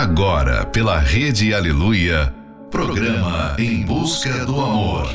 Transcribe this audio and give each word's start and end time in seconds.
Agora, 0.00 0.64
pela 0.64 0.98
Rede 0.98 1.52
Aleluia, 1.52 2.34
programa 2.70 3.54
Em 3.58 3.82
Busca 3.84 4.46
do 4.46 4.58
Amor. 4.58 5.10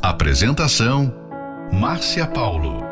Apresentação: 0.00 1.12
Márcia 1.72 2.24
Paulo. 2.28 2.84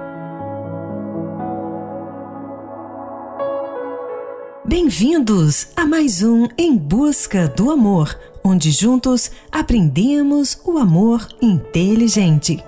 Bem-vindos 4.67 5.69
a 5.77 5.87
mais 5.87 6.21
um 6.21 6.49
Em 6.59 6.77
Busca 6.77 7.47
do 7.47 7.71
Amor, 7.71 8.19
onde 8.43 8.73
juntos 8.73 9.31
aprendemos 9.53 10.61
o 10.65 10.79
amor 10.79 11.29
inteligente. 11.41 12.61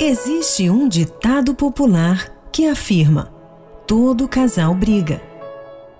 Existe 0.00 0.70
um 0.70 0.88
ditado 0.88 1.54
popular 1.54 2.26
que 2.50 2.66
afirma: 2.66 3.30
todo 3.86 4.26
casal 4.26 4.74
briga. 4.74 5.31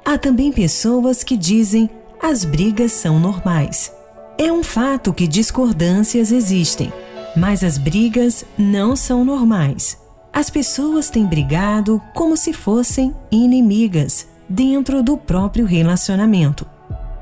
Há 0.04 0.18
também 0.18 0.50
pessoas 0.50 1.22
que 1.22 1.36
dizem 1.36 1.88
as 2.20 2.44
brigas 2.44 2.92
são 2.92 3.20
normais. 3.20 3.92
É 4.36 4.52
um 4.52 4.62
fato 4.62 5.12
que 5.12 5.28
discordâncias 5.28 6.32
existem, 6.32 6.92
mas 7.36 7.62
as 7.62 7.78
brigas 7.78 8.44
não 8.58 8.96
são 8.96 9.24
normais. 9.24 9.96
As 10.32 10.50
pessoas 10.50 11.08
têm 11.08 11.24
brigado 11.24 12.02
como 12.14 12.36
se 12.36 12.52
fossem 12.52 13.14
inimigas 13.30 14.26
dentro 14.48 15.02
do 15.02 15.16
próprio 15.16 15.64
relacionamento. 15.64 16.66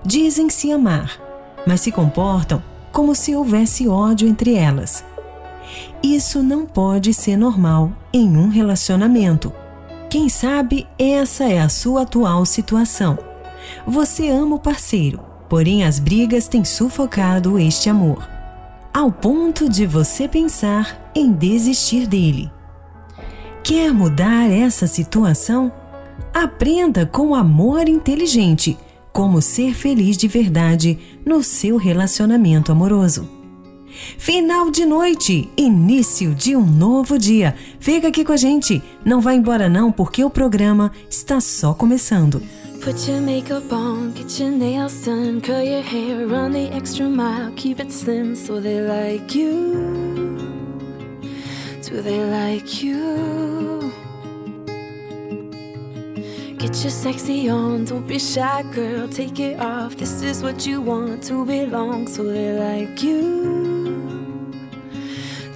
Dizem 0.05 0.49
se 0.49 0.73
amar, 0.73 1.21
mas 1.67 1.83
se 1.83 1.93
comportam 1.93 2.63
como 2.91 3.15
se 3.15 3.35
houvesse 3.35 3.87
ódio 3.89 4.27
entre 4.27 4.55
elas. 4.55 5.05
Isso 6.03 6.43
não 6.43 6.65
pode 6.65 7.13
ser 7.13 7.37
normal 7.37 7.93
em 8.13 8.37
um 8.37 8.49
relacionamento. 8.49 9.53
Quem 10.11 10.29
sabe 10.29 10.89
essa 10.99 11.45
é 11.45 11.61
a 11.61 11.69
sua 11.69 12.03
atual 12.03 12.45
situação. 12.45 13.17
Você 13.87 14.29
ama 14.29 14.57
o 14.57 14.59
parceiro, 14.59 15.21
porém 15.49 15.85
as 15.85 16.01
brigas 16.01 16.49
têm 16.49 16.65
sufocado 16.65 17.57
este 17.57 17.89
amor, 17.89 18.29
ao 18.93 19.13
ponto 19.13 19.69
de 19.69 19.87
você 19.87 20.27
pensar 20.27 21.13
em 21.15 21.31
desistir 21.31 22.09
dele. 22.09 22.51
Quer 23.63 23.95
mudar 23.95 24.51
essa 24.51 24.89
situação? 24.89 25.71
Aprenda 26.35 27.07
com 27.07 27.33
amor 27.33 27.89
inteligente 27.89 28.77
como 29.13 29.41
ser 29.41 29.75
feliz 29.75 30.17
de 30.17 30.27
verdade 30.27 30.99
no 31.25 31.41
seu 31.41 31.77
relacionamento 31.77 32.73
amoroso. 32.73 33.40
Final 34.19 34.71
de 34.71 34.85
noite, 34.85 35.49
início 35.57 36.35
de 36.35 36.55
um 36.55 36.65
novo 36.65 37.19
dia. 37.19 37.55
Fica 37.79 38.09
aqui 38.09 38.25
com 38.25 38.33
a 38.33 38.37
gente. 38.37 38.83
Não 39.05 39.21
vá 39.21 39.35
embora 39.35 39.69
não, 39.69 39.91
porque 39.91 40.25
o 40.25 40.31
programa 40.31 40.93
está 41.09 41.41
só 41.41 41.75
começando. 41.75 42.43
Put 42.83 43.11
your 43.11 43.21
makeup 43.21 43.71
on, 43.73 44.13
get 44.15 44.41
your 44.41 44.51
nails 44.51 45.05
done, 45.05 45.41
curl 45.43 45.63
your 45.63 45.83
hair, 45.83 46.27
run 46.27 46.53
the 46.53 46.75
extra 46.75 47.07
mile, 47.07 47.53
keep 47.55 47.79
it 47.79 47.93
slim 47.93 48.35
so 48.35 48.59
they 48.59 48.81
like 48.81 49.39
you. 49.39 50.39
Do 51.83 52.01
they 52.01 52.25
like 52.25 52.83
you? 52.83 53.93
Get 56.57 56.83
your 56.83 56.91
sexy 56.91 57.51
on, 57.51 57.85
don't 57.85 58.07
be 58.07 58.19
shy, 58.19 58.63
girl. 58.75 59.09
Take 59.09 59.41
it 59.41 59.59
off. 59.59 59.97
This 59.97 60.23
is 60.23 60.43
what 60.43 60.67
you 60.67 60.81
want 60.81 61.23
to 61.25 61.45
belong, 61.45 62.07
so 62.07 62.23
they 62.23 62.53
like 62.53 63.03
you. 63.03 63.60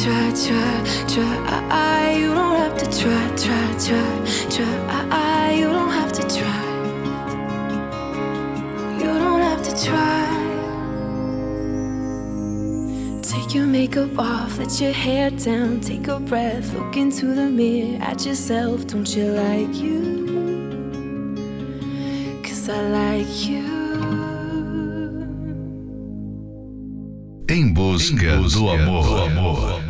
To 0.00 0.06
try, 0.06 0.32
try, 0.32 0.84
try, 1.08 1.36
try. 1.68 2.12
You 2.12 2.32
don't 2.32 2.56
have 2.56 2.76
to 2.78 2.86
try, 2.86 3.36
try, 3.36 3.76
try, 3.78 4.24
try. 4.48 5.52
You 5.52 5.68
don't 5.68 5.90
have 5.90 6.12
to 6.12 6.22
try. 6.22 6.64
You 8.98 9.12
don't 9.24 9.42
have 9.42 9.62
to 9.62 9.84
try. 9.84 10.26
Take 13.22 13.54
your 13.54 13.66
makeup 13.66 14.18
off, 14.18 14.58
let 14.58 14.80
your 14.80 14.92
hair 14.92 15.30
down, 15.30 15.80
take 15.80 16.08
a 16.08 16.18
breath, 16.18 16.72
look 16.72 16.96
into 16.96 17.26
the 17.34 17.50
mirror 17.50 18.02
at 18.02 18.24
yourself. 18.24 18.86
Don't 18.86 19.14
you 19.14 19.24
like 19.32 19.74
you? 19.74 20.00
Cause 22.42 22.68
I 22.70 22.88
like 22.88 23.46
you. 23.46 23.80
Em 27.50 27.72
busca, 27.72 28.26
em 28.26 28.42
busca 28.42 28.60
do, 28.60 28.70
amor. 28.70 29.02
do 29.02 29.16
amor. 29.16 29.89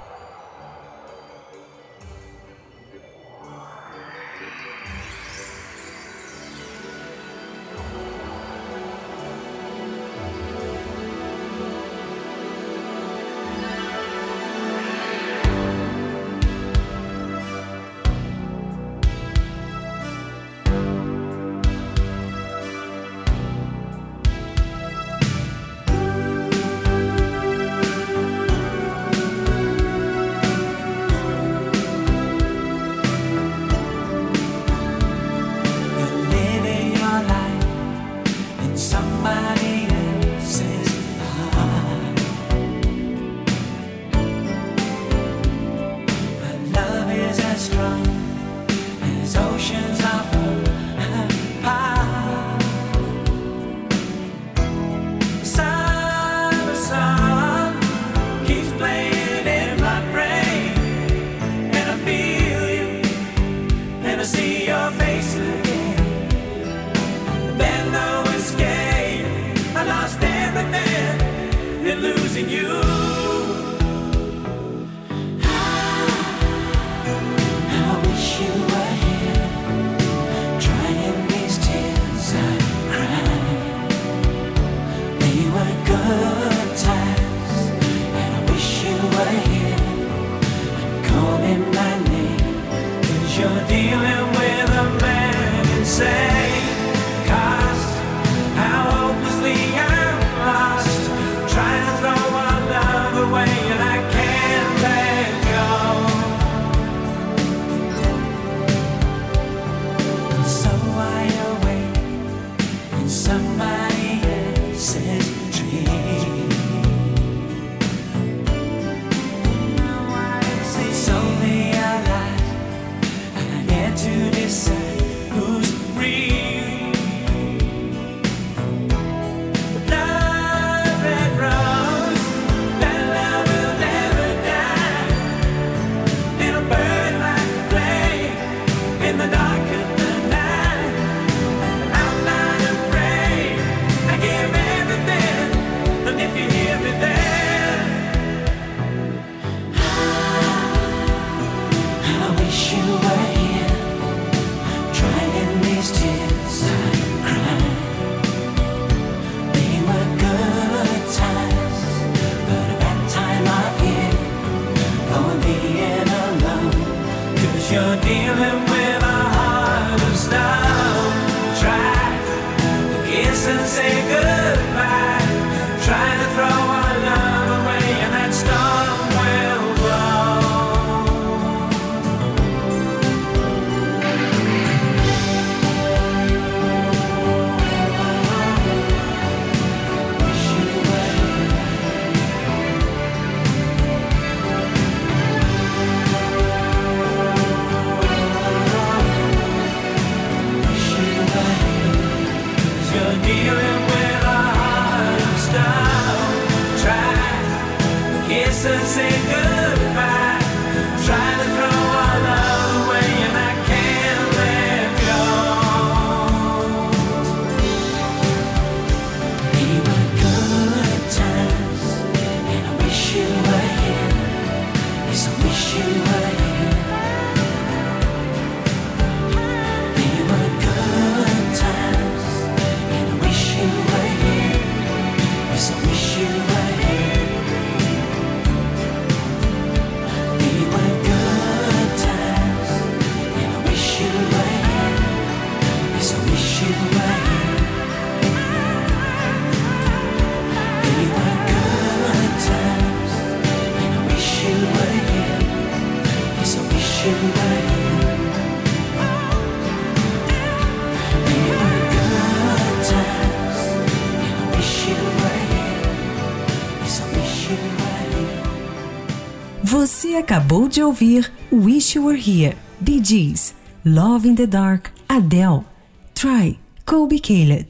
Acabou 270.31 270.69
de 270.69 270.81
ouvir 270.81 271.29
Wish 271.51 271.97
You 271.97 272.05
Were 272.05 272.17
Here, 272.17 272.55
Bee 272.79 273.03
Gees, 273.03 273.53
Love 273.83 274.25
in 274.25 274.33
the 274.33 274.47
Dark, 274.47 274.89
Adele, 275.09 275.65
Try, 276.13 276.57
Colby 276.85 277.19
Caleb. 277.19 277.67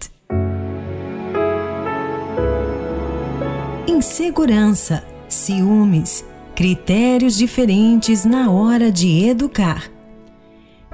Insegurança, 3.88 5.04
ciúmes, 5.28 6.24
critérios 6.54 7.36
diferentes 7.36 8.26
na 8.26 8.52
hora 8.52 8.92
de 8.92 9.26
educar, 9.26 9.90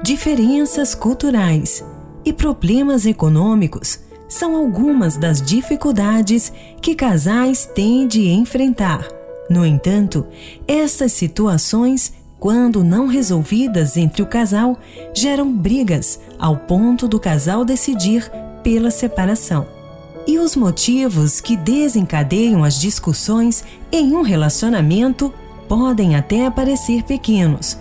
diferenças 0.01 0.95
culturais 0.95 1.83
e 2.23 2.31
problemas 2.31 3.05
econômicos 3.05 3.99
são 4.29 4.55
algumas 4.55 5.17
das 5.17 5.41
dificuldades 5.41 6.49
que 6.81 6.95
casais 6.95 7.65
têm 7.65 8.07
de 8.07 8.29
enfrentar 8.29 9.16
no 9.49 9.65
entanto, 9.65 10.25
essas 10.67 11.13
situações, 11.13 12.13
quando 12.39 12.83
não 12.83 13.07
resolvidas 13.07 13.97
entre 13.97 14.21
o 14.21 14.25
casal, 14.25 14.77
geram 15.13 15.51
brigas 15.51 16.19
ao 16.37 16.57
ponto 16.57 17.07
do 17.07 17.19
casal 17.19 17.63
decidir 17.63 18.29
pela 18.61 18.91
separação. 18.91 19.65
E 20.27 20.37
os 20.37 20.55
motivos 20.55 21.39
que 21.39 21.55
desencadeiam 21.55 22.63
as 22.63 22.79
discussões 22.79 23.63
em 23.91 24.13
um 24.13 24.21
relacionamento 24.21 25.33
podem 25.69 26.15
até 26.15 26.49
parecer 26.49 27.03
pequenos. 27.03 27.77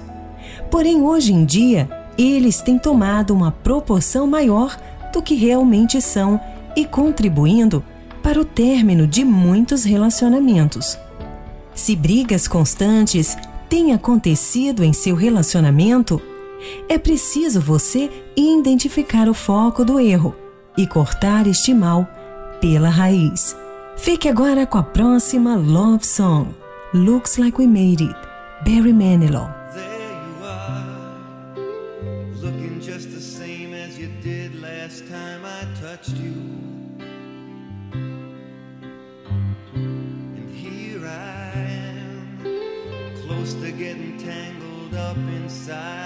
Porém, 0.71 1.03
hoje 1.03 1.33
em 1.33 1.45
dia, 1.45 1.89
eles 2.17 2.63
têm 2.63 2.79
tomado 2.79 3.35
uma 3.35 3.51
proporção 3.51 4.27
maior 4.27 4.79
do 5.13 5.21
que 5.21 5.35
realmente 5.35 6.01
são 6.01 6.41
e 6.77 6.85
contribuindo 6.85 7.83
para 8.23 8.41
o 8.41 8.45
término 8.45 9.07
de 9.07 9.25
muitos 9.25 9.85
relacionamentos. 9.85 10.99
Se 11.77 11.95
brigas 11.95 12.49
constantes 12.49 13.37
têm 13.69 13.93
acontecido 13.93 14.83
em 14.83 14.95
seu 14.95 15.15
relacionamento, 15.15 16.21
é 16.89 16.99
preciso 16.99 17.61
você 17.61 18.11
identificar 18.35 19.29
o 19.29 19.35
foco 19.35 19.85
do 19.85 20.01
erro 20.01 20.35
e 20.77 20.87
cortar 20.87 21.47
este 21.47 21.75
mal 21.75 22.09
pela 22.63 22.89
raiz. 22.89 23.55
Fique 23.95 24.27
agora 24.27 24.67
com 24.67 24.79
a 24.79 24.83
próxima 24.83 25.55
Love 25.55 26.05
Song, 26.05 26.49
Looks 26.95 27.37
Like 27.37 27.61
We 27.61 27.67
Made 27.67 28.05
It, 28.05 28.17
Barry 28.65 28.95
Manilow. 28.95 29.56
desire. 45.67 46.06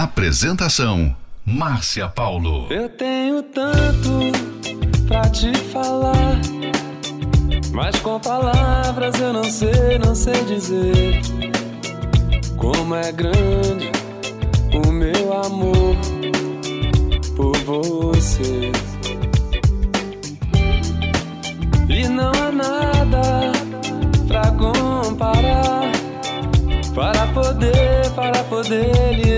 Apresentação: 0.00 1.12
Márcia 1.44 2.06
Paulo. 2.06 2.68
Eu 2.70 2.88
tenho 2.88 3.42
tanto 3.42 4.30
pra 5.08 5.22
te 5.22 5.52
falar, 5.72 6.38
mas 7.72 7.98
com 7.98 8.20
palavras 8.20 9.18
eu 9.18 9.32
não 9.32 9.42
sei, 9.42 9.98
não 9.98 10.14
sei 10.14 10.44
dizer 10.44 11.20
como 12.56 12.94
é 12.94 13.10
grande 13.10 13.90
o 14.72 14.92
meu 14.92 15.32
amor 15.32 15.96
por 17.34 17.56
você. 17.64 18.70
E 21.88 22.06
não 22.06 22.30
há 22.30 22.52
nada 22.52 23.50
pra 24.28 24.48
comparar 24.52 25.90
para 26.94 27.26
poder, 27.28 28.10
para 28.14 28.44
poder 28.44 29.12
lhe 29.12 29.37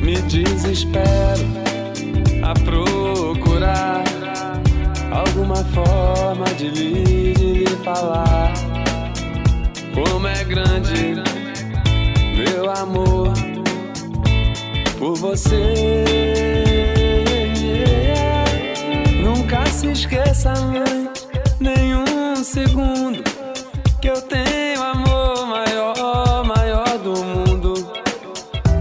Me 0.00 0.16
desespero 0.22 1.46
a 2.42 2.54
procurar 2.64 4.04
alguma 5.10 5.56
forma 5.56 6.46
de 6.56 6.70
lhe, 6.70 7.34
de 7.34 7.52
lhe 7.64 7.76
falar 7.84 8.52
como 9.94 10.26
é 10.26 10.44
grande 10.44 11.22
meu 12.36 12.70
amor 12.70 13.32
por 14.98 15.16
você. 15.16 16.04
Nunca 19.22 19.66
se 19.66 19.88
esqueça, 19.88 20.54
mãe, 20.54 21.10
nenhum 21.58 22.36
segundo 22.36 23.22
que 24.00 24.08
eu 24.08 24.20
tenho 24.22 24.82
amor 24.82 25.46
maior, 25.46 26.44
maior 26.44 26.98
do 26.98 27.22
mundo. 27.24 27.74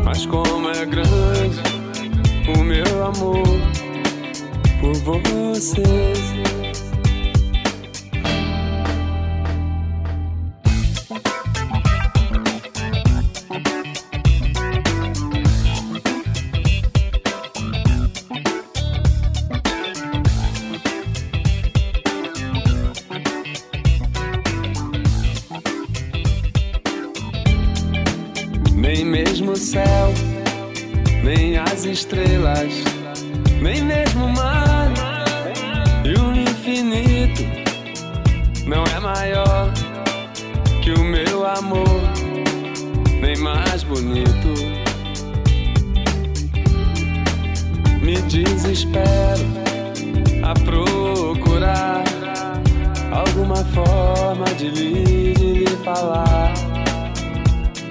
Mas 0.04 0.26
como 0.26 0.70
é 0.70 0.86
grande 0.86 1.09
meu 2.70 3.04
amor 3.04 3.44
por 4.80 4.94
você. 4.98 6.39
As 31.72 31.86
estrelas, 31.86 32.74
nem 33.62 33.84
mesmo 33.84 34.26
o 34.26 34.34
mar 34.34 34.92
e 36.04 36.14
o 36.20 36.36
infinito 36.36 37.44
não 38.66 38.84
é 38.96 39.00
maior 39.00 39.72
que 40.82 40.92
o 40.92 41.04
meu 41.04 41.46
amor, 41.46 42.02
nem 43.22 43.38
mais 43.38 43.84
bonito. 43.84 44.80
Me 48.02 48.18
desespero 48.24 49.46
a 50.44 50.54
procurar 50.54 52.04
alguma 53.12 53.58
forma 53.58 54.46
de 54.58 54.70
lhe, 54.70 55.34
de 55.34 55.54
lhe 55.54 55.78
falar 55.84 56.54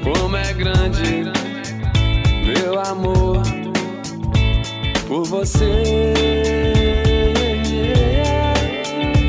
como 0.03 0.37
é 0.37 0.53
grande 0.53 1.25
meu 2.45 2.81
amor 2.81 3.58
por 5.09 5.25
você. 5.25 6.13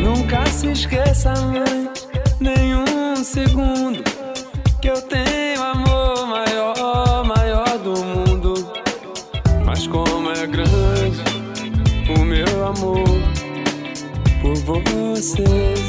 Nunca 0.03 0.45
se 0.47 0.67
esqueça, 0.67 1.33
mãe, 1.35 1.89
nenhum 2.39 3.15
segundo 3.23 4.03
que 4.81 4.89
eu 4.89 5.01
tenho 5.03 5.63
amor 5.63 6.27
maior, 6.27 7.23
maior 7.25 7.77
do 7.79 7.95
mundo. 8.05 8.71
Mas 9.65 9.87
como 9.87 10.29
é 10.31 10.45
grande 10.45 11.23
o 12.13 12.25
meu 12.25 12.67
amor 12.67 13.03
por 14.41 14.55
você. 14.55 15.88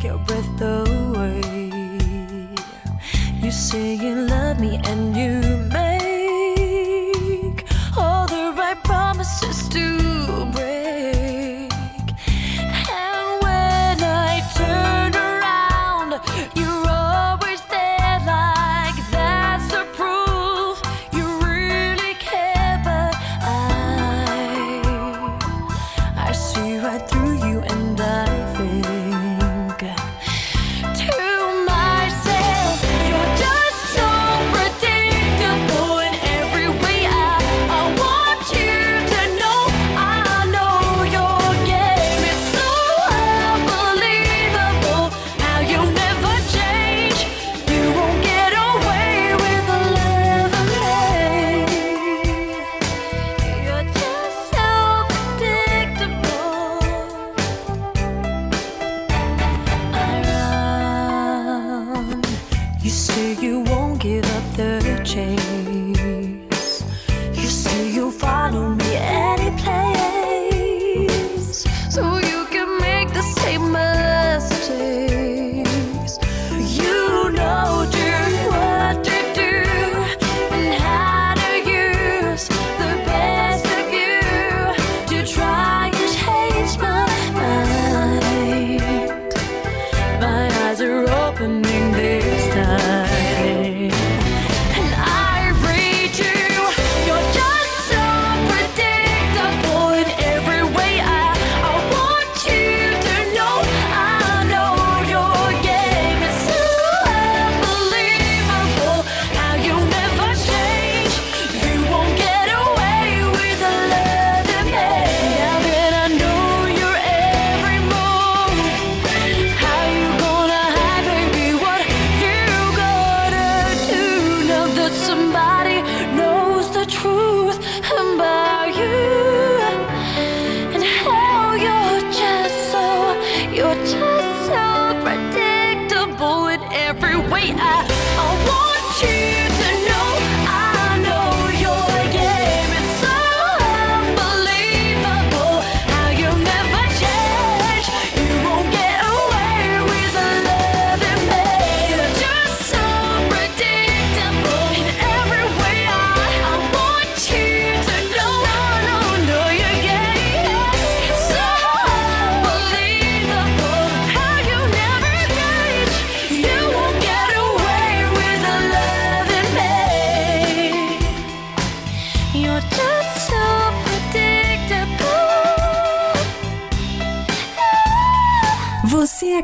Take 0.00 0.10
your 0.10 0.18
breath 0.18 0.60
away. 0.60 1.40
You 3.42 3.50
say 3.50 3.94
you 3.94 4.14
love 4.14 4.60
me 4.60 4.80
and 4.84 5.16
you 5.16 5.49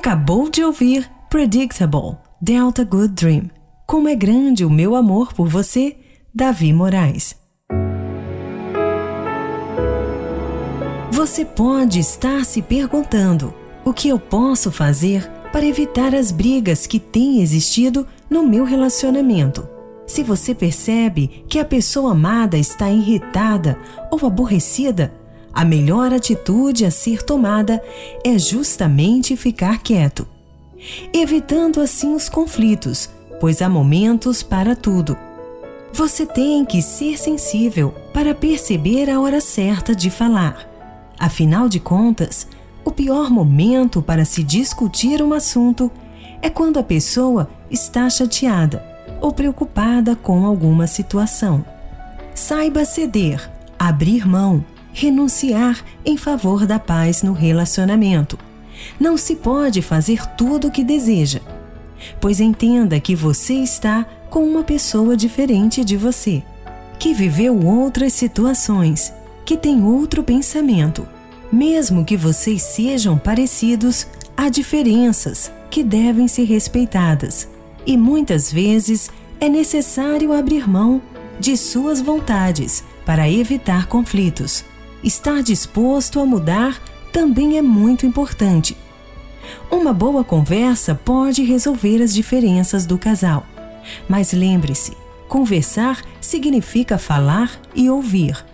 acabou 0.07 0.49
de 0.49 0.63
ouvir 0.63 1.11
Predictable, 1.29 2.17
Delta 2.41 2.85
Good 2.85 3.15
Dream. 3.15 3.51
Como 3.89 4.09
é 4.09 4.15
grande 4.15 4.65
o 4.65 4.71
meu 4.71 4.95
amor 4.95 5.33
por 5.33 5.49
você, 5.49 5.97
Davi 6.33 6.73
Moraes. 6.73 7.35
Você 11.11 11.45
pode 11.45 11.99
estar 11.99 12.45
se 12.45 12.63
perguntando: 12.63 13.53
o 13.85 13.93
que 13.93 14.09
eu 14.09 14.17
posso 14.17 14.71
fazer 14.71 15.29
para 15.51 15.67
evitar 15.67 16.15
as 16.15 16.31
brigas 16.31 16.87
que 16.87 17.01
têm 17.01 17.43
existido 17.43 18.07
no 18.31 18.47
meu 18.47 18.63
relacionamento? 18.65 19.69
Se 20.07 20.23
você 20.23 20.55
percebe 20.55 21.45
que 21.49 21.59
a 21.59 21.65
pessoa 21.65 22.13
amada 22.13 22.57
está 22.57 22.89
irritada 22.89 23.77
ou 24.09 24.25
aborrecida, 24.25 25.13
a 25.57 25.65
melhor 25.65 26.13
atitude 26.13 26.85
a 26.85 26.91
ser 26.91 27.23
tomada 27.23 27.83
é 28.23 28.39
justamente 28.39 29.35
ficar 29.39 29.79
quieto, 29.79 30.29
evitando 31.15 31.81
assim 31.81 32.15
os 32.15 32.29
conflitos, 32.29 33.09
pois 33.41 33.63
há 33.63 33.69
momentos 33.69 34.43
para 34.43 34.77
tudo. 34.77 35.17
Você 35.95 36.27
tem 36.27 36.63
que 36.63 36.83
ser 36.83 37.19
sensível 37.19 37.95
para 38.13 38.35
perceber 38.35 39.09
a 39.09 39.19
hora 39.19 39.41
certa 39.41 39.97
de 39.97 40.11
falar. 40.11 40.69
Afinal 41.19 41.71
de 41.71 41.81
contas, 41.81 42.47
o 42.85 42.93
pior 42.93 43.31
momento 43.31 44.03
para 44.03 44.27
se 44.27 44.43
discutir 44.43 45.23
um 45.23 45.33
assunto 45.33 45.91
é 46.43 46.51
quando 46.51 46.79
a 46.79 46.83
pessoa 46.83 47.49
está 47.71 48.11
chateada 48.11 48.85
ou 49.23 49.33
preocupada 49.33 50.15
com 50.15 50.45
alguma 50.45 50.87
situação. 50.87 51.65
Saiba 52.35 52.85
ceder, 52.85 53.51
abrir 53.79 54.29
mão, 54.29 54.63
renunciar 54.99 55.85
em 56.07 56.17
favor 56.17 56.65
da 56.65 56.79
paz 56.79 57.23
no 57.23 57.35
relacionamento. 57.35 58.39
Não 58.99 59.19
se 59.19 59.37
pode 59.37 59.83
fazer 59.83 60.25
tudo 60.39 60.69
o 60.69 60.71
que 60.71 60.83
deseja, 60.83 61.43
pois 62.19 62.41
entenda 62.41 62.99
que 62.99 63.15
você 63.15 63.57
está 63.57 64.07
com 64.31 64.43
uma 64.43 64.65
pessoa 64.65 65.15
diferente 65.15 65.85
de 65.85 65.99
você, 65.99 66.43
que 66.99 67.13
viveu 67.13 67.63
outras 67.63 68.15
situações, 68.15 69.13
que 69.45 69.55
tem 69.55 69.85
outro 69.85 70.25
pensamento. 70.25 71.07
Mesmo 71.53 72.03
que 72.03 72.17
vocês 72.17 72.63
sejam 72.63 73.19
parecidos, 73.19 74.07
há 74.35 74.49
diferenças 74.49 75.53
que 75.71 75.85
devem 75.85 76.27
ser 76.27 76.45
respeitadas 76.45 77.47
e 77.85 77.99
muitas 77.99 78.51
vezes 78.51 79.11
é 79.39 79.47
necessário 79.47 80.33
abrir 80.33 80.67
mão 80.67 81.03
de 81.39 81.55
suas 81.55 82.01
vontades 82.01 82.83
para 83.05 83.31
evitar 83.31 83.89
conflitos. 83.89 84.65
Estar 85.07 85.41
disposto 85.41 86.19
a 86.19 86.27
mudar 86.27 86.83
também 87.13 87.57
é 87.57 87.63
muito 87.63 88.05
importante. 88.05 88.77
Uma 89.71 89.93
boa 89.93 90.25
conversa 90.25 90.97
pode 90.97 91.45
resolver 91.45 92.03
as 92.03 92.13
diferenças 92.13 92.85
do 92.85 92.99
casal. 92.99 93.47
Mas 94.09 94.33
lembre-se: 94.33 94.97
conversar 95.29 96.03
significa 96.21 96.99
falar 96.99 97.53
e 97.73 97.89
ouvir. 97.89 98.45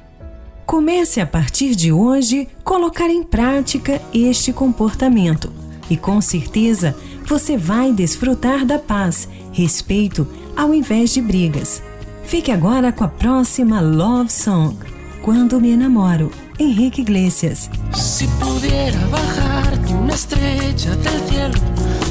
Comece 0.66 1.22
a 1.22 1.26
partir 1.26 1.74
de 1.74 1.90
hoje 1.90 2.46
colocar 2.62 3.08
em 3.08 3.22
prática 3.22 3.98
este 4.12 4.52
comportamento 4.52 5.50
e 5.88 5.96
com 5.96 6.20
certeza 6.20 6.94
você 7.24 7.56
vai 7.56 7.94
desfrutar 7.94 8.66
da 8.66 8.78
paz, 8.78 9.26
respeito 9.52 10.28
ao 10.54 10.74
invés 10.74 11.14
de 11.14 11.22
brigas. 11.22 11.82
Fique 12.24 12.50
agora 12.50 12.92
com 12.92 13.04
a 13.04 13.08
próxima 13.08 13.80
Love 13.80 14.30
Song, 14.30 14.76
Quando 15.22 15.58
Me 15.58 15.70
Enamoro, 15.70 16.30
Henrique 16.58 17.02
Iglesias. 17.02 17.70
Si 17.94 18.26
pudiera 18.26 18.98
bajarte 19.06 19.94
una 19.94 20.14
estrella 20.14 20.96
del 20.96 21.20
cielo, 21.28 21.58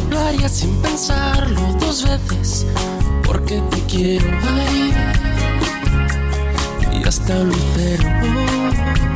lo 0.09 0.19
haría 0.19 0.49
sin 0.49 0.75
pensarlo 0.81 1.61
dos 1.79 2.03
veces, 2.03 2.65
porque 3.25 3.61
te 3.69 3.79
quiero 3.85 4.27
ahí 4.27 4.93
y 6.93 7.07
hasta 7.07 7.39
lucero. 7.39 9.10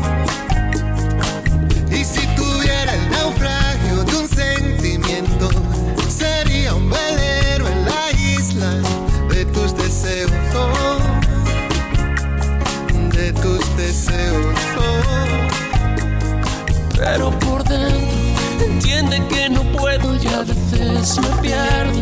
Pero 17.15 17.31
por 17.39 17.63
dentro 17.63 18.65
entiende 18.65 19.25
que 19.29 19.47
no 19.49 19.63
puedo 19.71 20.21
y 20.21 20.27
a 20.27 20.39
veces 20.41 21.17
me 21.17 21.41
pierdo. 21.41 22.01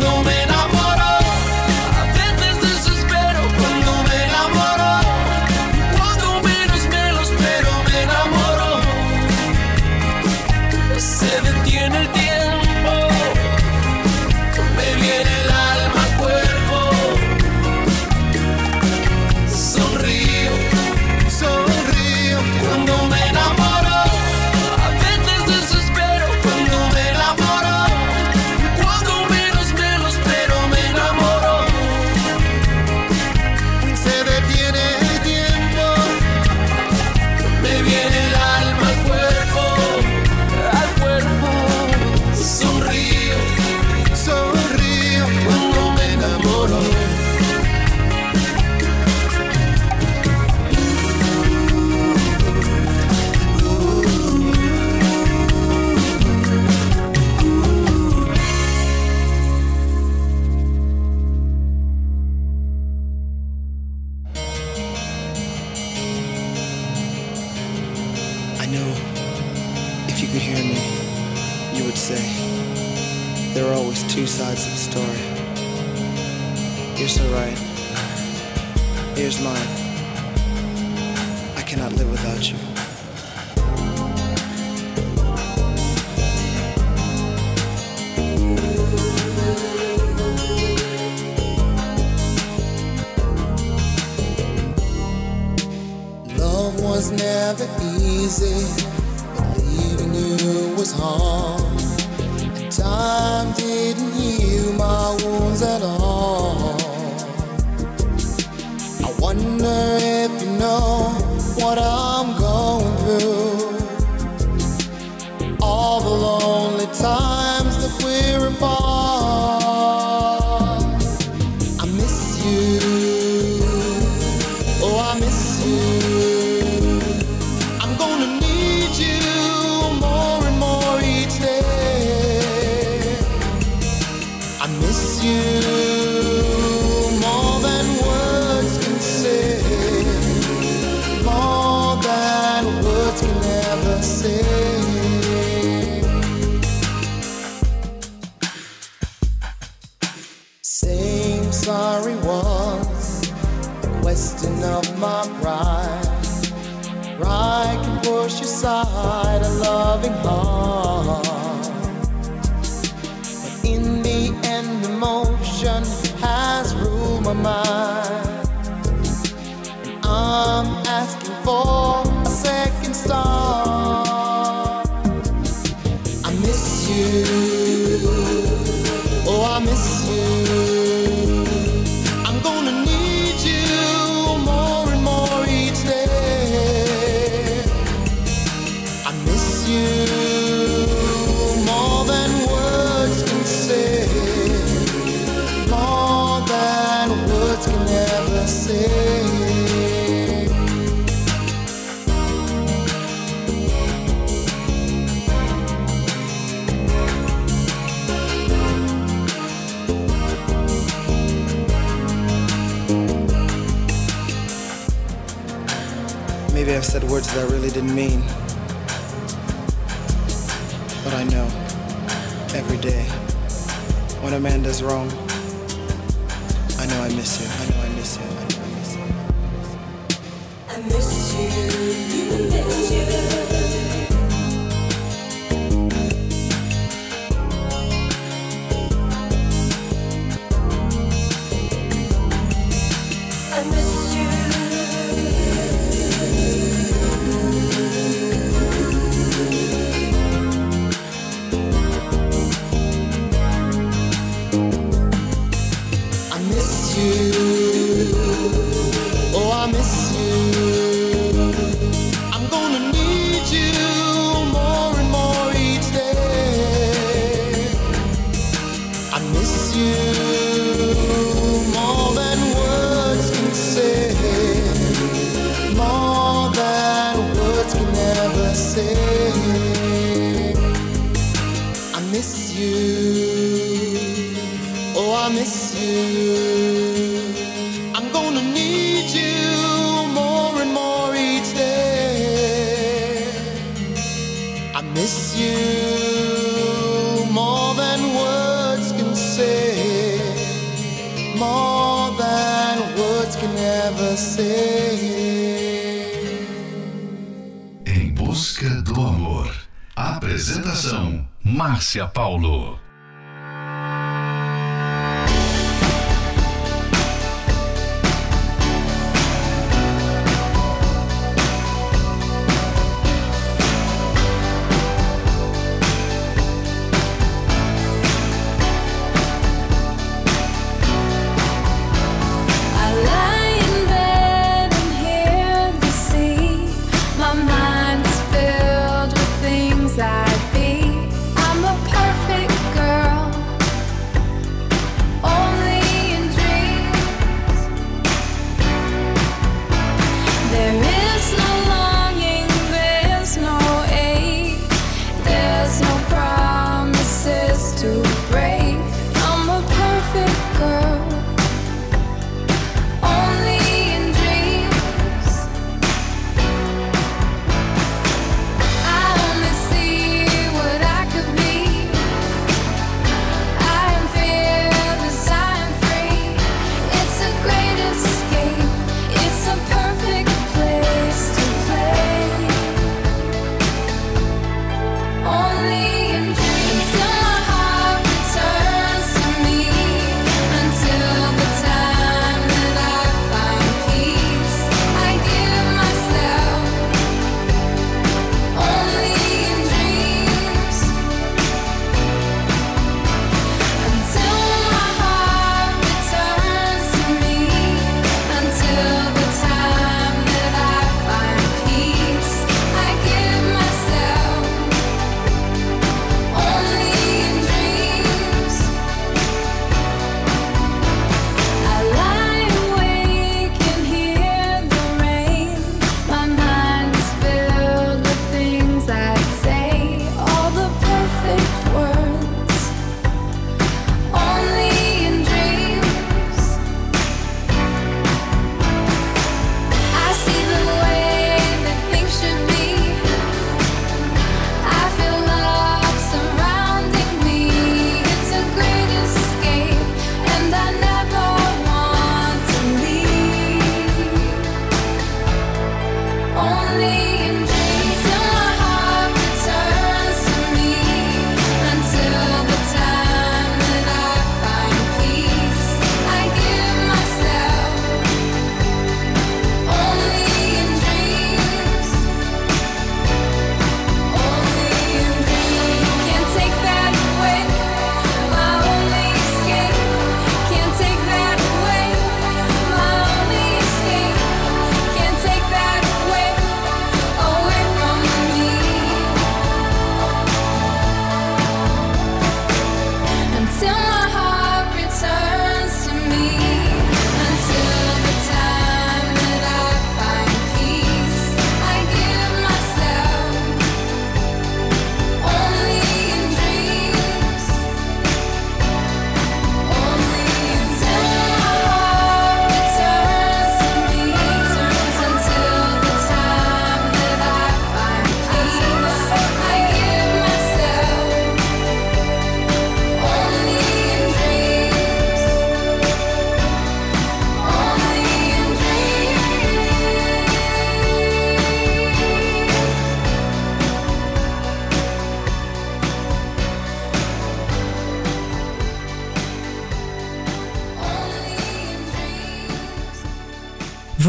Don't 0.00 0.24
be. 0.24 0.43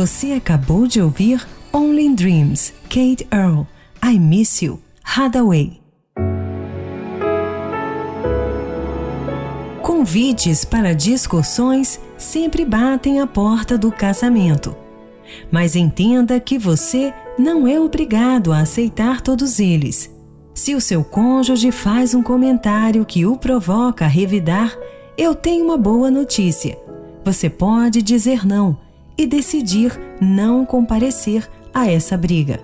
Você 0.05 0.33
acabou 0.33 0.85
de 0.85 1.01
ouvir 1.01 1.43
Only 1.73 2.13
Dreams, 2.13 2.71
Kate 2.83 3.27
Earl, 3.33 3.63
I 4.03 4.19
Miss 4.19 4.61
You, 4.61 4.79
Hadaway. 5.03 5.81
Convites 9.81 10.63
para 10.63 10.93
discussões 10.93 11.99
sempre 12.19 12.63
batem 12.63 13.19
a 13.19 13.25
porta 13.25 13.79
do 13.79 13.91
casamento. 13.91 14.75
Mas 15.49 15.75
entenda 15.75 16.39
que 16.39 16.59
você 16.59 17.11
não 17.35 17.67
é 17.67 17.79
obrigado 17.79 18.53
a 18.53 18.59
aceitar 18.59 19.21
todos 19.21 19.59
eles. 19.59 20.15
Se 20.53 20.75
o 20.75 20.81
seu 20.81 21.03
cônjuge 21.03 21.71
faz 21.71 22.13
um 22.13 22.21
comentário 22.21 23.03
que 23.07 23.25
o 23.25 23.37
provoca 23.37 24.05
a 24.05 24.07
revidar, 24.07 24.77
eu 25.17 25.33
tenho 25.33 25.65
uma 25.65 25.79
boa 25.79 26.11
notícia. 26.11 26.77
Você 27.23 27.49
pode 27.49 28.03
dizer 28.03 28.45
não 28.45 28.84
e 29.17 29.25
decidir 29.25 29.99
não 30.21 30.65
comparecer 30.65 31.49
a 31.73 31.89
essa 31.89 32.17
briga. 32.17 32.59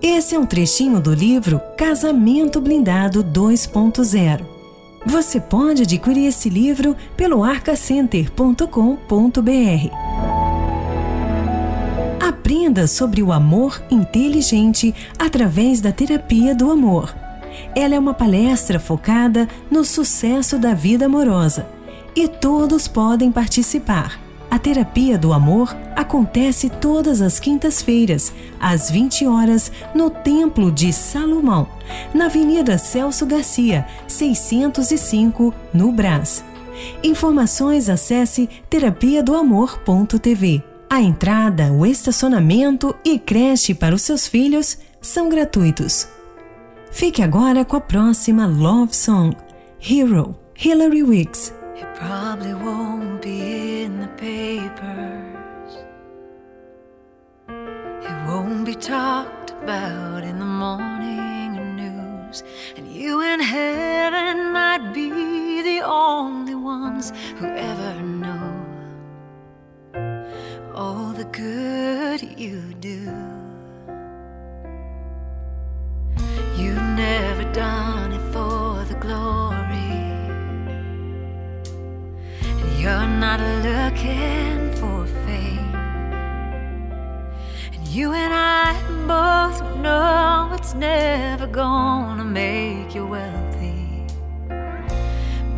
Esse 0.00 0.34
é 0.34 0.38
um 0.38 0.46
trechinho 0.46 1.00
do 1.00 1.14
livro 1.14 1.60
Casamento 1.76 2.60
Blindado 2.60 3.22
2.0. 3.22 4.44
Você 5.04 5.40
pode 5.40 5.82
adquirir 5.82 6.26
esse 6.26 6.48
livro 6.48 6.96
pelo 7.16 7.42
arcacenter.com.br. 7.42 8.66
Aprenda 12.20 12.86
sobre 12.86 13.22
o 13.22 13.32
amor 13.32 13.82
inteligente 13.90 14.94
através 15.18 15.80
da 15.80 15.90
terapia 15.90 16.54
do 16.54 16.70
amor. 16.70 17.14
Ela 17.74 17.94
é 17.94 17.98
uma 17.98 18.14
palestra 18.14 18.78
focada 18.78 19.48
no 19.70 19.84
sucesso 19.84 20.58
da 20.58 20.72
vida 20.72 21.06
amorosa 21.06 21.66
e 22.14 22.28
todos 22.28 22.86
podem 22.86 23.32
participar. 23.32 24.21
A 24.52 24.58
terapia 24.58 25.16
do 25.16 25.32
amor 25.32 25.74
acontece 25.96 26.68
todas 26.68 27.22
as 27.22 27.40
quintas-feiras, 27.40 28.30
às 28.60 28.90
20 28.90 29.26
horas, 29.26 29.72
no 29.94 30.10
Templo 30.10 30.70
de 30.70 30.92
Salomão, 30.92 31.66
na 32.12 32.26
Avenida 32.26 32.76
Celso 32.76 33.24
Garcia, 33.24 33.86
605, 34.06 35.54
no 35.72 35.90
Brás. 35.90 36.44
Informações 37.02 37.88
acesse 37.88 38.46
terapia 38.68 39.22
do 39.22 39.34
amor.tv. 39.34 40.62
A 40.90 41.00
entrada, 41.00 41.72
o 41.72 41.86
estacionamento 41.86 42.94
e 43.02 43.18
creche 43.18 43.72
para 43.72 43.94
os 43.94 44.02
seus 44.02 44.28
filhos 44.28 44.76
são 45.00 45.30
gratuitos. 45.30 46.06
Fique 46.90 47.22
agora 47.22 47.64
com 47.64 47.76
a 47.76 47.80
próxima 47.80 48.44
Love 48.44 48.94
Song, 48.94 49.34
Hero, 49.80 50.36
Hilary 50.62 51.02
Wicks. 51.02 51.61
Probably 52.04 52.52
won't 52.52 53.22
be 53.22 53.84
in 53.84 54.00
the 54.00 54.08
papers. 54.08 55.72
It 57.48 58.26
won't 58.26 58.64
be 58.64 58.74
talked 58.74 59.52
about 59.52 60.24
in 60.24 60.40
the 60.40 60.44
morning 60.44 61.76
news. 61.76 62.42
And 62.76 62.92
you 62.92 63.20
in 63.22 63.38
heaven 63.38 64.52
might 64.52 64.92
be 64.92 65.62
the 65.62 65.82
only 65.86 66.56
ones 66.56 67.12
who 67.36 67.46
ever 67.46 68.00
know 68.02 68.52
all 70.74 71.12
the 71.12 71.26
good 71.26 72.20
you 72.36 72.74
do. 72.80 73.04
You've 76.56 76.88
never 77.06 77.44
done 77.52 78.12
it 78.12 78.32
for 78.32 78.84
the 78.88 78.98
glory. 79.00 79.61
You're 82.82 83.06
not 83.06 83.38
looking 83.62 84.72
for 84.72 85.06
fame. 85.24 85.72
And 87.74 87.86
you 87.86 88.12
and 88.12 88.34
I 88.34 88.74
both 89.06 89.58
know 89.76 90.50
it's 90.58 90.74
never 90.74 91.46
gonna 91.46 92.24
make 92.24 92.92
you 92.92 93.06
wealthy. 93.06 94.04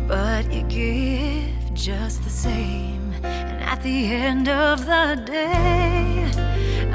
But 0.07 0.53
you 0.53 0.61
give 0.69 1.73
just 1.73 2.23
the 2.23 2.29
same. 2.29 3.11
And 3.23 3.59
at 3.73 3.81
the 3.81 4.05
end 4.05 4.47
of 4.47 4.85
the 4.85 5.19
day, 5.25 6.29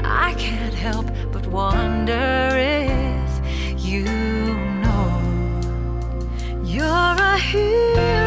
I 0.01 0.33
can't 0.37 0.73
help 0.73 1.07
but 1.33 1.45
wonder 1.47 2.47
if 2.55 3.31
you 3.85 4.05
know 4.83 5.11
you're 6.63 7.17
a 7.33 7.37
hero, 7.37 8.20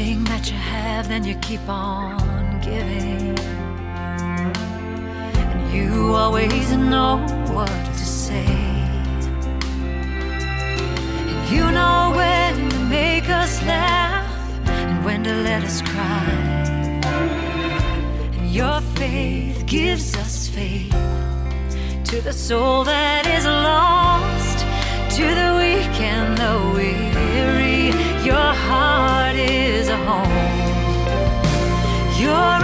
everything 0.00 0.24
that 0.24 0.50
you 0.50 0.56
have, 0.56 1.08
then 1.08 1.24
you 1.24 1.34
keep 1.36 1.60
on 1.68 2.60
giving. 2.62 3.38
And 5.52 5.74
you 5.74 6.14
always 6.14 6.70
know 6.72 7.18
what 7.52 7.68
to 7.68 8.06
say. 8.06 8.46
And 11.30 11.50
you 11.54 11.64
know 11.78 12.12
when 12.16 12.70
to 12.70 12.78
make 12.84 13.28
us 13.28 13.62
laugh 13.64 14.26
and 14.68 15.04
when 15.04 15.22
to 15.24 15.34
let 15.34 15.64
us 15.64 15.82
cry. 15.82 16.24
And 18.36 18.50
your 18.50 18.80
faith 18.96 19.66
gives 19.66 20.16
us 20.16 20.48
faith 20.48 20.96
to 22.04 22.22
the 22.22 22.32
soul 22.32 22.84
that 22.84 23.26
is 23.26 23.44
lost, 23.44 24.58
to 25.16 25.24
the 25.40 25.50
weak 25.60 26.00
and 26.00 26.38
the 26.38 26.54
weary. 26.74 27.20
Your 28.24 28.52
heart 28.70 29.36
is 29.36 29.88
a 29.88 29.98
home. 30.08 30.30
You're 32.20 32.59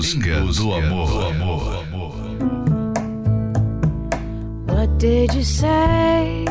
busca, 0.00 0.40
do 0.56 0.72
amor. 0.72 1.84
What 4.66 4.98
did 4.98 5.34
you 5.34 5.44
say? 5.44 6.49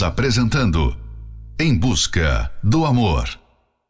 Estamos 0.00 0.02
apresentando 0.02 0.96
Em 1.58 1.76
Busca 1.76 2.50
do 2.62 2.86
Amor. 2.86 3.28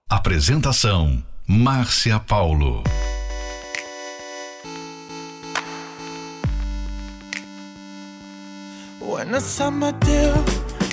Apresentação: 0.08 1.22
Márcia 1.46 2.18
Paulo. 2.18 2.82
When 9.00 9.34
I 9.34 9.38
signed 9.38 9.78
my 9.78 9.92
deal, 10.00 10.34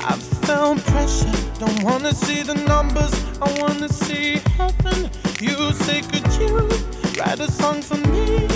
I 0.06 0.14
felt 0.46 0.84
pressure. 0.86 1.32
Don't 1.58 1.84
wanna 1.84 2.14
see 2.14 2.44
the 2.44 2.54
numbers, 2.54 3.12
I 3.42 3.60
wanna 3.60 3.90
see 3.90 4.40
heaven. 4.56 5.10
You 5.42 5.74
say, 5.84 6.02
could 6.02 6.28
you 6.40 6.70
write 7.18 7.40
a 7.40 7.52
song 7.52 7.82
for 7.82 7.98
me? 7.98 8.48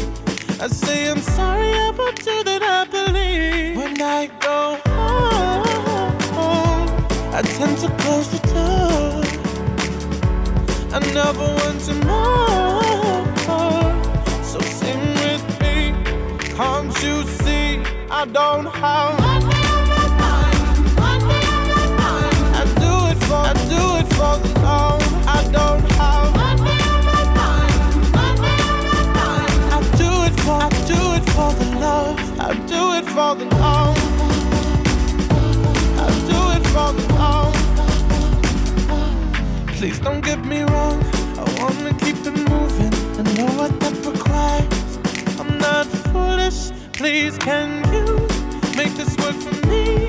I 0.60 0.68
say, 0.68 1.10
I'm 1.10 1.22
sorry 1.22 1.74
about 1.90 2.24
you 2.24 2.44
that 2.44 2.62
I 2.62 2.86
believe. 2.86 3.78
When 3.78 4.00
I 4.00 4.30
go 4.40 4.81
I 7.42 7.44
tend 7.44 7.76
to 7.80 7.90
close 7.98 8.30
the 8.30 8.38
door. 8.54 9.24
I 10.94 11.00
never 11.12 11.40
want 11.40 11.82
to 11.88 11.94
more. 12.06 12.84
So 14.44 14.60
sing 14.60 15.02
with 15.24 15.44
me, 15.60 15.96
can't 16.54 16.94
you 17.02 17.24
see? 17.24 17.82
I 18.12 18.26
don't 18.32 18.68
have. 18.68 19.51
Please 39.82 40.00
don't 40.00 40.22
get 40.24 40.46
me 40.46 40.62
wrong. 40.62 41.04
I 41.40 41.44
wanna 41.60 41.92
keep 41.96 42.16
it 42.18 42.38
moving. 42.52 42.94
I 43.18 43.24
know 43.34 43.50
what 43.58 43.80
that 43.80 43.96
requires. 44.06 45.00
I'm 45.40 45.58
not 45.58 45.88
foolish. 46.14 46.70
Please, 46.94 47.36
can 47.40 47.84
you 47.92 48.06
make 48.78 48.94
this 48.94 49.18
work 49.18 49.34
for 49.34 49.56
me? 49.66 50.06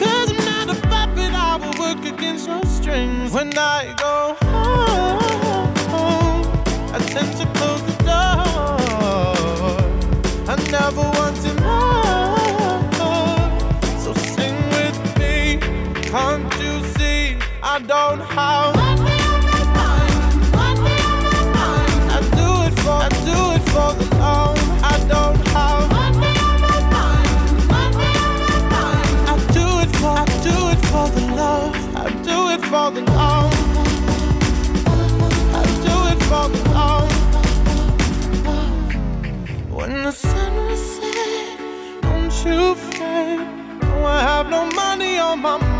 Cause 0.00 0.28
I'm 0.32 0.44
not 0.44 0.76
a 0.76 0.80
puppet. 0.88 1.32
I 1.34 1.54
will 1.54 1.72
work 1.78 2.04
against 2.04 2.48
your 2.48 2.64
strings. 2.64 3.30
When 3.32 3.56
I 3.56 3.94
go 3.96 4.34
home, 5.92 6.42
I 6.92 6.98
tend 7.14 7.30
to 7.38 7.46
close 7.54 7.82
the 7.90 7.94
door. 8.02 8.74
I 10.50 10.56
never 10.72 11.04
wanted 11.18 11.60
more. 11.62 12.34
So 14.02 14.14
sing 14.34 14.56
with 14.76 14.98
me. 15.16 15.60
Can't 16.10 16.52
you 16.60 16.82
see? 16.96 17.38
I 17.62 17.78
don't 17.78 18.18
have. 18.18 18.81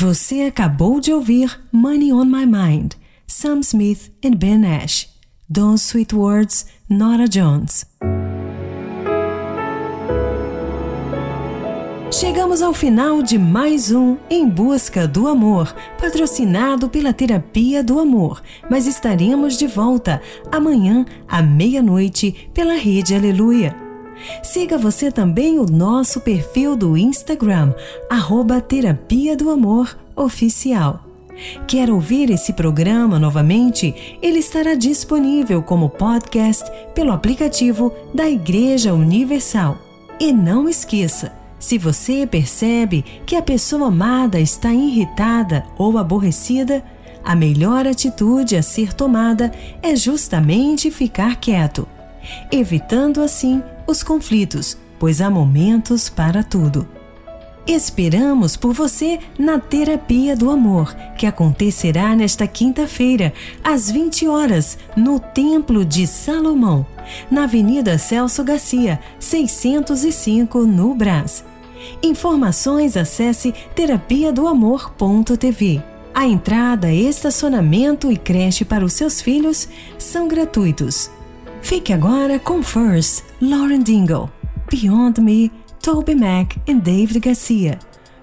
Você 0.00 0.44
acabou 0.44 0.98
de 0.98 1.12
ouvir 1.12 1.60
Money 1.70 2.10
on 2.10 2.24
My 2.24 2.46
Mind, 2.46 2.92
Sam 3.26 3.60
Smith 3.60 4.10
and 4.24 4.30
Ben 4.30 4.56
Nash. 4.56 5.10
Those 5.54 5.84
Sweet 5.84 6.14
Words, 6.14 6.64
Nora 6.88 7.28
Jones. 7.28 7.84
Chegamos 12.10 12.62
ao 12.62 12.72
final 12.72 13.22
de 13.22 13.38
mais 13.38 13.92
um 13.92 14.16
Em 14.30 14.48
Busca 14.48 15.06
do 15.06 15.28
Amor, 15.28 15.76
patrocinado 16.00 16.88
pela 16.88 17.12
Terapia 17.12 17.84
do 17.84 17.98
Amor, 17.98 18.40
mas 18.70 18.86
estaremos 18.86 19.58
de 19.58 19.66
volta 19.66 20.22
amanhã 20.50 21.04
à 21.28 21.42
meia-noite 21.42 22.48
pela 22.54 22.72
Rede 22.72 23.14
Aleluia. 23.14 23.89
Siga 24.42 24.76
você 24.78 25.10
também 25.10 25.58
o 25.58 25.66
nosso 25.66 26.20
perfil 26.20 26.76
do 26.76 26.96
Instagram, 26.96 27.72
arroba 28.08 28.60
Terapia 28.60 29.36
do 29.36 29.50
Amor 29.50 29.96
Oficial. 30.16 31.04
Quer 31.66 31.90
ouvir 31.90 32.30
esse 32.30 32.52
programa 32.52 33.18
novamente? 33.18 34.18
Ele 34.20 34.38
estará 34.38 34.74
disponível 34.74 35.62
como 35.62 35.88
podcast 35.88 36.70
pelo 36.94 37.12
aplicativo 37.12 37.92
da 38.14 38.28
Igreja 38.28 38.92
Universal. 38.92 39.78
E 40.18 40.32
não 40.32 40.68
esqueça, 40.68 41.32
se 41.58 41.78
você 41.78 42.26
percebe 42.26 43.04
que 43.24 43.36
a 43.36 43.42
pessoa 43.42 43.88
amada 43.88 44.38
está 44.38 44.72
irritada 44.72 45.64
ou 45.78 45.96
aborrecida, 45.96 46.84
a 47.24 47.34
melhor 47.34 47.86
atitude 47.86 48.56
a 48.56 48.62
ser 48.62 48.92
tomada 48.92 49.52
é 49.82 49.94
justamente 49.94 50.90
ficar 50.90 51.36
quieto, 51.36 51.86
evitando 52.50 53.22
assim 53.22 53.62
os 53.86 54.02
conflitos, 54.02 54.76
pois 54.98 55.20
há 55.20 55.30
momentos 55.30 56.08
para 56.08 56.42
tudo. 56.42 56.86
Esperamos 57.66 58.56
por 58.56 58.72
você 58.72 59.20
na 59.38 59.58
Terapia 59.58 60.34
do 60.34 60.50
Amor, 60.50 60.94
que 61.16 61.26
acontecerá 61.26 62.16
nesta 62.16 62.46
quinta-feira, 62.46 63.32
às 63.62 63.90
20 63.90 64.26
horas, 64.26 64.78
no 64.96 65.20
Templo 65.20 65.84
de 65.84 66.06
Salomão, 66.06 66.84
na 67.30 67.44
Avenida 67.44 67.96
Celso 67.98 68.42
Garcia, 68.42 68.98
605, 69.18 70.66
no 70.66 70.94
Brás. 70.94 71.44
Informações 72.02 72.96
acesse 72.96 73.54
terapia 73.74 74.32
do 74.32 74.46
amor.tv. 74.46 75.82
A 76.12 76.26
entrada, 76.26 76.92
estacionamento 76.92 78.10
e 78.10 78.16
creche 78.16 78.64
para 78.64 78.84
os 78.84 78.94
seus 78.94 79.20
filhos 79.22 79.68
são 79.96 80.26
gratuitos. 80.26 81.10
Fique 81.62 81.92
agora 81.92 82.38
com 82.38 82.62
First, 82.62 83.24
Lauren 83.40 83.82
Dingle, 83.82 84.28
Beyond 84.70 85.20
Me, 85.20 85.52
Toby 85.82 86.14
Mac 86.14 86.56
e 86.66 86.74
David 86.74 87.20
Garcia. 87.20 87.78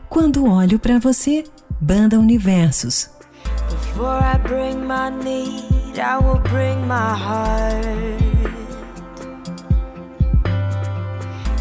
Quando 0.10 0.46
olho 0.46 0.80
para 0.80 1.00
você, 1.00 1.44
Banda 1.80 2.20
Universos. 2.20 3.10
Before 3.70 4.20
I 4.22 4.38
bring 4.38 4.78
my 4.86 5.10
need, 5.24 5.98
I 5.98 6.18
will 6.18 6.40
bring 6.50 6.86
my 6.86 7.16
heart. 7.16 8.18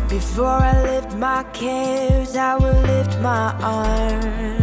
Before 0.08 0.46
I 0.46 0.82
lift 0.82 1.14
my 1.16 1.44
cares, 1.52 2.36
I 2.36 2.56
will 2.56 2.80
lift 2.82 3.18
my 3.20 3.54
arms. 3.62 4.56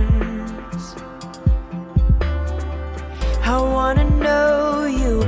I 3.46 3.58
wanna 3.60 4.06
know 4.06 4.86
you, 4.86 5.22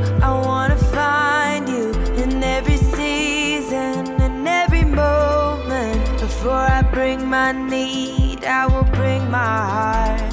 my 7.45 7.51
need, 7.51 8.43
I 8.43 8.65
will 8.65 8.89
bring 8.97 9.29
my 9.29 9.37
heart 9.37 10.24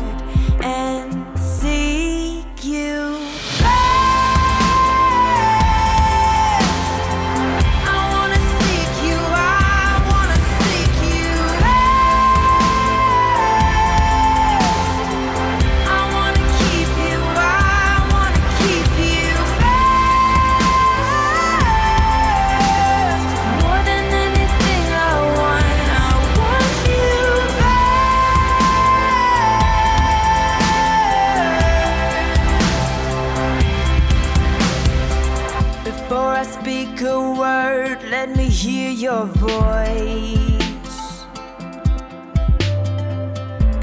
your 39.12 39.26
voice. 39.26 40.98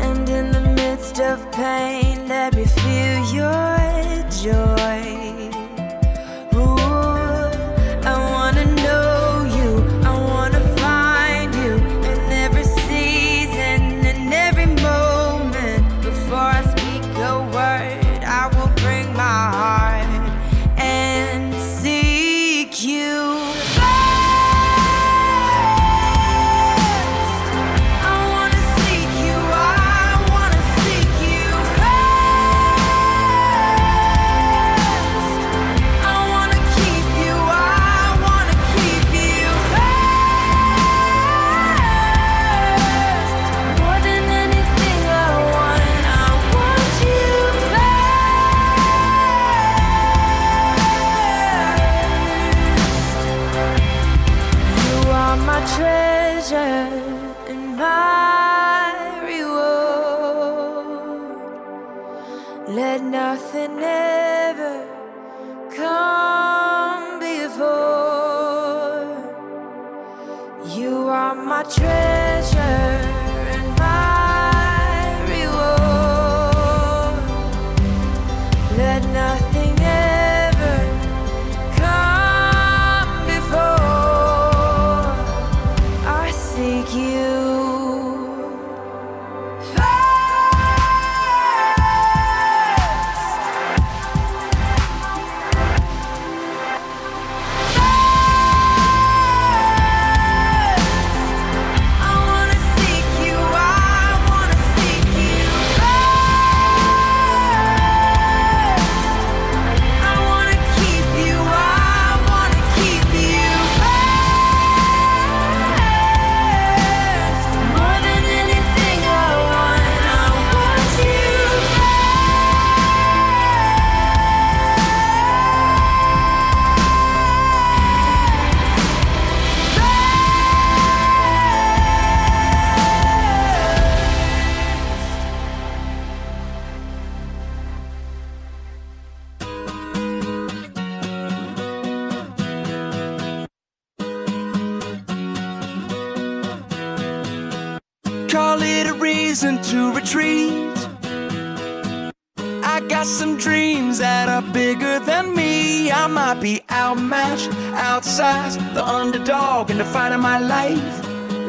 And 0.07 0.27
in 0.27 0.51
the 0.51 0.73
midst 0.75 1.19
of 1.19 1.37
pain, 1.51 2.08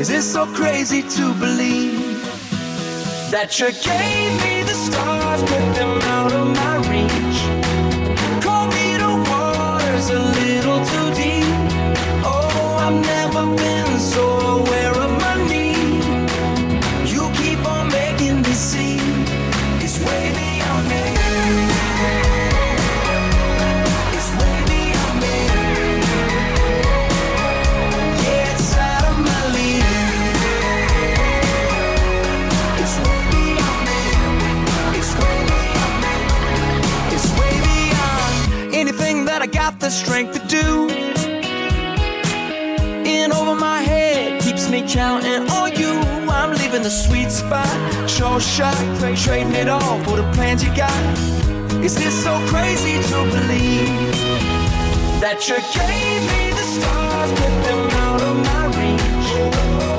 Is 0.01 0.09
it 0.09 0.23
so 0.23 0.47
crazy 0.47 1.03
to 1.03 1.35
believe 1.35 2.25
that 3.31 3.61
you 3.61 3.71
gave 3.71 4.33
me 4.43 4.60
the 39.91 39.97
strength 39.97 40.33
to 40.35 40.47
do. 40.47 40.89
In 43.05 43.33
over 43.33 43.57
my 43.57 43.81
head 43.83 44.41
keeps 44.41 44.71
me 44.71 44.85
counting 44.87 45.51
on 45.51 45.73
you. 45.73 45.91
I'm 46.31 46.53
leaving 46.53 46.83
the 46.83 46.91
sweet 46.91 47.31
spot, 47.31 47.69
sure 48.09 48.41
shot, 48.41 48.77
trading 49.17 49.53
it 49.55 49.69
all 49.69 49.99
for 50.05 50.17
the 50.17 50.31
plans 50.33 50.63
you 50.63 50.73
got. 50.77 51.03
Is 51.83 51.97
this 51.97 52.15
so 52.23 52.33
crazy 52.47 53.03
to 53.11 53.19
believe 53.37 54.15
that 55.25 55.39
you 55.49 55.57
gave 55.75 56.21
me 56.31 56.51
the 56.59 56.67
stars, 56.77 57.31
put 57.41 57.55
them 57.67 57.91
out 58.07 58.23
of 58.23 58.37
my 58.49 58.67
reach? 58.79 59.90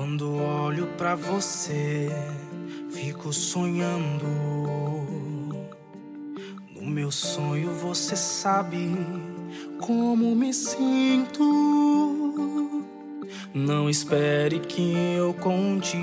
Quando 0.00 0.34
olho 0.34 0.86
pra 0.96 1.14
você, 1.14 2.08
fico 2.88 3.34
sonhando. 3.34 4.24
No 6.74 6.86
meu 6.86 7.10
sonho 7.10 7.70
você 7.74 8.16
sabe 8.16 8.96
como 9.78 10.34
me 10.34 10.54
sinto. 10.54 11.44
Não 13.52 13.90
espere 13.90 14.60
que 14.60 14.94
eu 15.18 15.34
conte. 15.34 15.98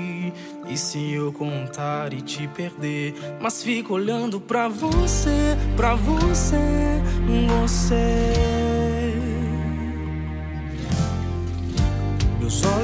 E 0.68 0.76
se 0.76 1.14
eu 1.14 1.32
contar 1.32 2.12
e 2.12 2.22
te 2.22 2.46
perder? 2.46 3.14
Mas 3.40 3.64
fico 3.64 3.94
olhando 3.94 4.40
pra 4.40 4.68
você, 4.68 5.56
pra 5.76 5.96
você, 5.96 7.02
você. 7.64 8.67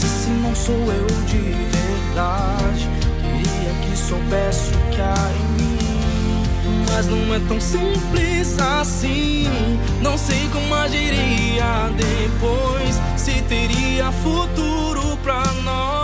Mas 0.00 0.04
esse 0.04 0.30
não 0.30 0.54
sou 0.54 0.76
eu 0.76 1.06
de 1.26 1.38
verdade. 1.38 2.88
Queria 3.20 3.74
que 3.82 3.96
soubesse 3.96 4.70
o 4.70 4.90
que 4.94 5.00
há 5.00 5.32
em 5.34 5.60
mim. 5.60 6.44
Mas 6.92 7.08
não 7.08 7.34
é 7.34 7.40
tão 7.48 7.60
simples 7.60 8.56
assim. 8.60 9.48
Não 10.00 10.16
sei 10.16 10.48
como 10.52 10.72
agiria 10.72 11.90
depois. 11.96 13.00
Se 13.16 13.42
teria 13.42 14.12
futuro 14.12 15.18
pra 15.24 15.42
nós. 15.64 15.97